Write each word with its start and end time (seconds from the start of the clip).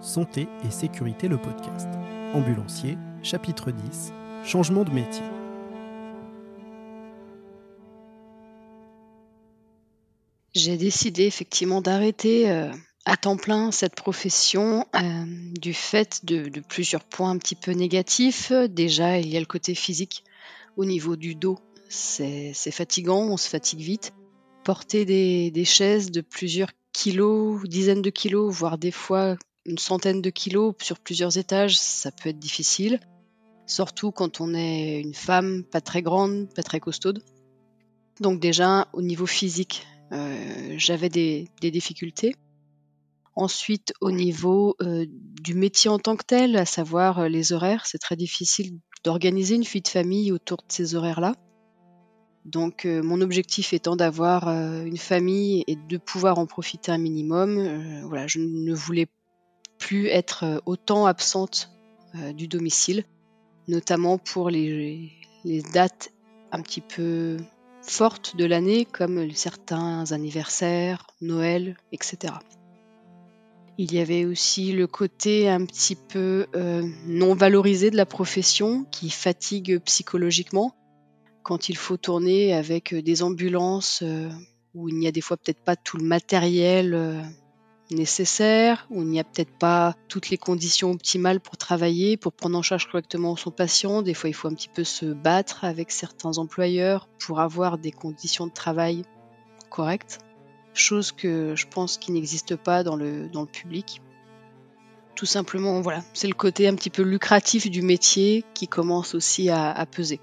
Santé 0.00 0.46
et 0.64 0.70
sécurité 0.70 1.26
le 1.26 1.38
podcast. 1.38 1.88
Ambulancier, 2.32 2.96
chapitre 3.24 3.72
10, 3.72 4.12
changement 4.44 4.84
de 4.84 4.90
métier. 4.90 5.24
J'ai 10.54 10.76
décidé 10.76 11.24
effectivement 11.24 11.80
d'arrêter 11.80 12.48
euh, 12.48 12.70
à 13.06 13.16
temps 13.16 13.36
plein 13.36 13.72
cette 13.72 13.96
profession 13.96 14.86
euh, 14.94 15.00
du 15.60 15.74
fait 15.74 16.24
de, 16.24 16.60
plusieurs 16.60 17.04
points 17.04 17.30
un 17.30 17.38
petit 17.38 17.56
peu 17.56 17.72
négatifs. 17.72 18.52
Déjà, 18.52 19.18
il 19.18 19.28
y 19.28 19.36
a 19.36 19.40
le 19.40 19.46
côté 19.46 19.74
physique 19.74 20.22
au 20.76 20.84
niveau 20.84 21.16
du 21.16 21.34
dos. 21.34 21.58
C'est 21.88 22.52
fatigant, 22.70 23.22
on 23.22 23.36
se 23.36 23.48
fatigue 23.48 23.80
vite. 23.80 24.12
Porter 24.62 25.04
des 25.04 25.64
chaises 25.64 26.12
de 26.12 26.20
plusieurs 26.20 26.70
kilos, 26.92 27.62
dizaines 27.64 28.02
de 28.02 28.10
kilos, 28.10 28.54
voire 28.54 28.76
des 28.78 28.90
fois 28.90 29.36
une 29.66 29.78
centaine 29.78 30.22
de 30.22 30.30
kilos 30.30 30.74
sur 30.80 30.98
plusieurs 30.98 31.36
étages, 31.38 31.78
ça 31.78 32.10
peut 32.10 32.30
être 32.30 32.38
difficile. 32.38 33.00
Surtout 33.66 34.12
quand 34.12 34.40
on 34.40 34.54
est 34.54 35.00
une 35.00 35.14
femme 35.14 35.62
pas 35.64 35.80
très 35.80 36.02
grande, 36.02 36.52
pas 36.54 36.62
très 36.62 36.80
costaude. 36.80 37.22
Donc 38.20 38.40
déjà, 38.40 38.88
au 38.92 39.02
niveau 39.02 39.26
physique, 39.26 39.86
euh, 40.12 40.74
j'avais 40.76 41.08
des, 41.08 41.48
difficultés. 41.60 42.34
Ensuite, 43.36 43.92
au 44.00 44.10
niveau 44.10 44.74
euh, 44.82 45.06
du 45.08 45.54
métier 45.54 45.90
en 45.90 45.98
tant 45.98 46.16
que 46.16 46.24
tel, 46.24 46.56
à 46.56 46.64
savoir 46.64 47.20
euh, 47.20 47.28
les 47.28 47.52
horaires, 47.52 47.86
c'est 47.86 47.98
très 47.98 48.16
difficile 48.16 48.78
d'organiser 49.04 49.54
une 49.54 49.62
de 49.62 49.88
famille 49.88 50.32
autour 50.32 50.58
de 50.58 50.72
ces 50.72 50.94
horaires-là. 50.94 51.34
Donc 52.44 52.86
mon 52.86 53.20
objectif 53.20 53.74
étant 53.74 53.94
d'avoir 53.94 54.48
une 54.48 54.96
famille 54.96 55.64
et 55.66 55.76
de 55.76 55.98
pouvoir 55.98 56.38
en 56.38 56.46
profiter 56.46 56.90
un 56.90 56.96
minimum, 56.96 58.08
je 58.26 58.38
ne 58.38 58.72
voulais 58.72 59.06
plus 59.88 60.08
être 60.08 60.44
euh, 60.44 60.58
autant 60.66 61.06
absente 61.06 61.70
euh, 62.14 62.34
du 62.34 62.46
domicile, 62.46 63.04
notamment 63.68 64.18
pour 64.18 64.50
les, 64.50 65.10
dates 65.72 66.10
un 66.52 66.60
petit 66.60 66.82
peu 66.82 67.38
fortes 67.80 68.36
de 68.36 68.44
l'année, 68.44 68.84
comme 68.84 69.30
certains 69.30 70.12
anniversaires, 70.12 71.06
Noël, 71.22 71.74
etc. 71.90 72.34
Il 73.78 73.94
y 73.94 73.98
avait 73.98 74.26
aussi 74.26 74.72
le 74.72 74.86
côté 74.86 75.48
un 75.48 75.64
petit 75.64 75.96
peu 75.96 76.48
euh, 76.54 76.86
non 77.06 77.34
valorisé 77.34 77.90
de 77.90 77.96
la 77.96 78.04
profession 78.04 78.84
qui 78.90 79.08
fatigue 79.08 79.78
psychologiquement 79.86 80.74
quand 81.42 81.70
il 81.70 81.78
faut 81.78 81.96
tourner 81.96 82.52
avec 82.52 82.94
des 82.94 83.22
ambulances 83.22 84.04
où 84.74 84.90
il 84.90 84.98
n'y 84.98 85.08
a 85.08 85.12
des 85.12 85.22
fois 85.22 85.38
peut-être 85.38 85.64
pas 85.64 85.76
tout 85.76 85.96
le 85.96 86.04
matériel 86.04 87.24
nécessaire, 87.90 88.86
où 88.90 89.02
il 89.02 89.08
n'y 89.08 89.20
a 89.20 89.24
peut-être 89.24 89.56
pas 89.58 89.94
toutes 90.08 90.30
les 90.30 90.38
conditions 90.38 90.90
optimales 90.90 91.40
pour 91.40 91.56
travailler, 91.56 92.16
pour 92.16 92.32
prendre 92.32 92.56
en 92.58 92.62
charge 92.62 92.86
correctement 92.86 93.36
son 93.36 93.50
patient. 93.50 94.02
Des 94.02 94.14
fois, 94.14 94.30
il 94.30 94.32
faut 94.32 94.48
un 94.48 94.54
petit 94.54 94.68
peu 94.68 94.84
se 94.84 95.06
battre 95.06 95.64
avec 95.64 95.90
certains 95.90 96.38
employeurs 96.38 97.08
pour 97.18 97.40
avoir 97.40 97.78
des 97.78 97.92
conditions 97.92 98.46
de 98.46 98.52
travail 98.52 99.04
correctes, 99.70 100.18
chose 100.74 101.12
que 101.12 101.54
je 101.56 101.66
pense 101.66 101.98
qui 101.98 102.12
n'existe 102.12 102.56
pas 102.56 102.82
dans 102.82 102.96
le, 102.96 103.28
public. 103.52 104.00
Tout 105.14 105.26
simplement, 105.26 105.80
voilà, 105.80 106.02
c'est 106.14 106.28
le 106.28 106.34
côté 106.34 106.68
un 106.68 106.74
petit 106.74 106.90
peu 106.90 107.02
lucratif 107.02 107.68
du 107.68 107.82
métier 107.82 108.44
qui 108.54 108.68
commence 108.68 109.14
aussi 109.14 109.50
à 109.50 109.84
peser. 109.90 110.20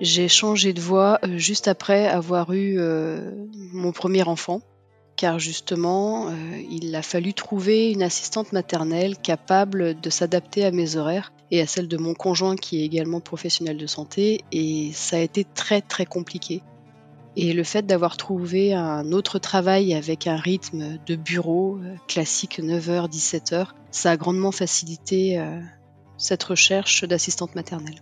J'ai 0.00 0.28
changé 0.28 0.72
de 0.72 0.80
voie 0.80 1.18
euh, 1.24 1.36
juste 1.36 1.68
après 1.68 2.08
avoir 2.08 2.52
eu 2.54 2.76
euh, 2.78 3.20
mon 3.74 3.92
premier 3.92 4.22
enfant, 4.22 4.62
car 5.14 5.38
justement, 5.38 6.28
euh, 6.28 6.32
il 6.70 6.94
a 6.96 7.02
fallu 7.02 7.34
trouver 7.34 7.90
une 7.90 8.02
assistante 8.02 8.52
maternelle 8.52 9.18
capable 9.18 10.00
de 10.00 10.08
s'adapter 10.08 10.64
à 10.64 10.70
mes 10.70 10.96
horaires 10.96 11.34
et 11.50 11.60
à 11.60 11.66
celles 11.66 11.86
de 11.86 11.98
mon 11.98 12.14
conjoint 12.14 12.56
qui 12.56 12.80
est 12.80 12.86
également 12.86 13.20
professionnel 13.20 13.76
de 13.76 13.86
santé, 13.86 14.40
et 14.52 14.90
ça 14.94 15.16
a 15.16 15.20
été 15.20 15.44
très 15.44 15.82
très 15.82 16.06
compliqué. 16.06 16.62
Et 17.36 17.52
le 17.52 17.62
fait 17.62 17.84
d'avoir 17.84 18.16
trouvé 18.16 18.72
un 18.72 19.12
autre 19.12 19.38
travail 19.38 19.92
avec 19.92 20.26
un 20.26 20.36
rythme 20.36 20.98
de 21.04 21.14
bureau 21.14 21.78
classique 22.08 22.58
9h, 22.58 23.08
17h, 23.08 23.66
ça 23.90 24.12
a 24.12 24.16
grandement 24.16 24.50
facilité 24.50 25.40
cette 26.18 26.42
recherche 26.42 27.04
d'assistante 27.04 27.54
maternelle. 27.54 28.00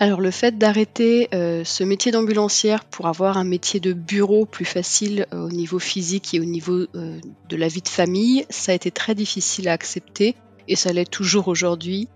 Alors 0.00 0.20
le 0.20 0.30
fait 0.30 0.56
d'arrêter 0.56 1.28
euh, 1.34 1.64
ce 1.64 1.82
métier 1.82 2.12
d'ambulancière 2.12 2.84
pour 2.84 3.08
avoir 3.08 3.36
un 3.36 3.42
métier 3.42 3.80
de 3.80 3.92
bureau 3.92 4.46
plus 4.46 4.64
facile 4.64 5.26
euh, 5.32 5.46
au 5.46 5.48
niveau 5.48 5.80
physique 5.80 6.34
et 6.34 6.40
au 6.40 6.44
niveau 6.44 6.86
euh, 6.94 7.18
de 7.48 7.56
la 7.56 7.66
vie 7.66 7.82
de 7.82 7.88
famille, 7.88 8.46
ça 8.48 8.70
a 8.70 8.76
été 8.76 8.92
très 8.92 9.16
difficile 9.16 9.68
à 9.68 9.72
accepter 9.72 10.36
et 10.68 10.76
ça 10.76 10.92
l'est 10.92 11.10
toujours 11.10 11.48
aujourd'hui 11.48 12.08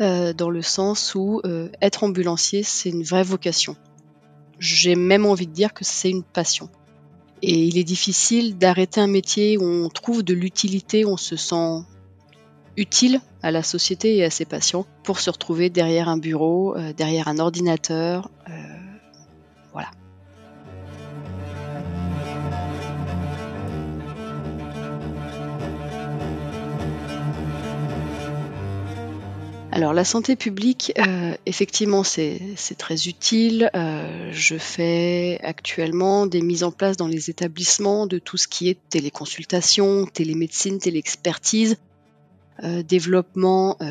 dans 0.00 0.48
le 0.48 0.62
sens 0.62 1.16
où 1.16 1.42
être 1.82 2.04
ambulancier 2.04 2.62
c'est 2.62 2.88
une 2.88 3.02
vraie 3.02 3.24
vocation. 3.24 3.74
J'ai 4.60 4.94
même 4.94 5.26
envie 5.26 5.48
de 5.48 5.52
dire 5.52 5.74
que 5.74 5.84
c'est 5.84 6.08
une 6.08 6.22
passion. 6.22 6.70
Et 7.42 7.64
il 7.64 7.76
est 7.78 7.84
difficile 7.84 8.56
d'arrêter 8.58 9.00
un 9.00 9.08
métier 9.08 9.58
où 9.58 9.64
on 9.64 9.88
trouve 9.88 10.22
de 10.22 10.34
l'utilité, 10.34 11.04
on 11.04 11.16
se 11.16 11.34
sent 11.34 11.80
utile 12.78 13.20
à 13.42 13.50
la 13.50 13.62
société 13.62 14.16
et 14.16 14.24
à 14.24 14.30
ses 14.30 14.44
patients 14.44 14.86
pour 15.02 15.18
se 15.18 15.28
retrouver 15.30 15.68
derrière 15.68 16.08
un 16.08 16.16
bureau, 16.16 16.76
euh, 16.76 16.92
derrière 16.92 17.28
un 17.28 17.38
ordinateur. 17.38 18.30
euh, 18.48 18.52
voilà. 19.72 19.90
Alors 29.70 29.92
la 29.92 30.04
santé 30.04 30.34
publique, 30.34 30.92
euh, 30.98 31.34
effectivement, 31.46 32.02
c'est 32.02 32.56
très 32.78 33.06
utile. 33.06 33.70
Je 34.32 34.58
fais 34.58 35.38
actuellement 35.44 36.26
des 36.26 36.42
mises 36.42 36.64
en 36.64 36.72
place 36.72 36.96
dans 36.96 37.06
les 37.06 37.30
établissements 37.30 38.06
de 38.06 38.18
tout 38.18 38.36
ce 38.36 38.48
qui 38.48 38.68
est 38.68 38.78
téléconsultation, 38.88 40.06
télémédecine, 40.06 40.80
téléexpertise, 40.80 41.76
développement 42.82 43.76
euh, 43.80 43.86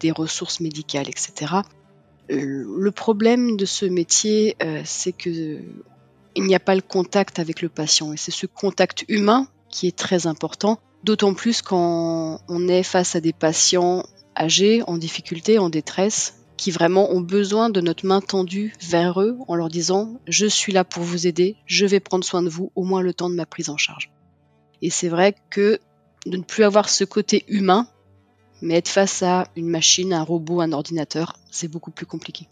des 0.00 0.10
ressources 0.10 0.60
médicales, 0.60 1.08
etc. 1.08 1.54
Euh, 2.30 2.64
Le 2.78 2.90
problème 2.90 3.56
de 3.56 3.64
ce 3.64 3.86
métier, 3.86 4.56
euh, 4.62 4.82
c'est 4.84 5.12
que 5.12 5.58
il 6.36 6.44
n'y 6.44 6.54
a 6.54 6.60
pas 6.60 6.74
le 6.74 6.82
contact 6.82 7.38
avec 7.38 7.62
le 7.62 7.68
patient 7.68 8.12
et 8.12 8.16
c'est 8.16 8.32
ce 8.32 8.46
contact 8.46 9.04
humain 9.08 9.46
qui 9.68 9.86
est 9.86 9.96
très 9.96 10.26
important, 10.26 10.80
d'autant 11.04 11.32
plus 11.32 11.62
quand 11.62 12.40
on 12.48 12.68
est 12.68 12.82
face 12.82 13.14
à 13.14 13.20
des 13.20 13.32
patients 13.32 14.04
âgés, 14.36 14.82
en 14.88 14.98
difficulté, 14.98 15.58
en 15.58 15.70
détresse, 15.70 16.40
qui 16.56 16.72
vraiment 16.72 17.10
ont 17.12 17.20
besoin 17.20 17.70
de 17.70 17.80
notre 17.80 18.04
main 18.04 18.20
tendue 18.20 18.72
vers 18.80 19.20
eux 19.20 19.38
en 19.46 19.54
leur 19.54 19.68
disant 19.68 20.20
je 20.26 20.46
suis 20.46 20.72
là 20.72 20.84
pour 20.84 21.04
vous 21.04 21.26
aider, 21.26 21.56
je 21.66 21.86
vais 21.86 22.00
prendre 22.00 22.24
soin 22.24 22.42
de 22.42 22.48
vous 22.48 22.72
au 22.74 22.82
moins 22.82 23.00
le 23.00 23.14
temps 23.14 23.30
de 23.30 23.34
ma 23.36 23.46
prise 23.46 23.70
en 23.70 23.76
charge. 23.76 24.10
Et 24.82 24.90
c'est 24.90 25.08
vrai 25.08 25.36
que 25.50 25.78
de 26.26 26.36
ne 26.36 26.42
plus 26.42 26.64
avoir 26.64 26.88
ce 26.88 27.04
côté 27.04 27.44
humain, 27.48 27.86
mais 28.62 28.74
être 28.76 28.88
face 28.88 29.22
à 29.22 29.46
une 29.56 29.68
machine, 29.68 30.12
un 30.12 30.22
robot, 30.22 30.60
un 30.60 30.72
ordinateur, 30.72 31.36
c'est 31.50 31.68
beaucoup 31.68 31.90
plus 31.90 32.06
compliqué. 32.06 32.48